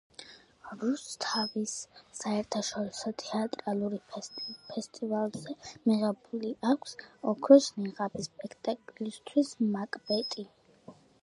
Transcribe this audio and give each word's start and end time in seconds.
რუსთავის 0.83 1.73
საერთაშორისო 2.19 3.11
თეატრალური 3.23 3.99
ფესტივალზე 4.15 5.55
მიღებული 5.85 6.51
აქვს 6.73 6.97
„ოქროს 7.35 7.71
ნიღაბი“ 7.87 8.27
სპექტაკლისათვის 8.31 9.55
„მაკბეტი“. 9.79 10.51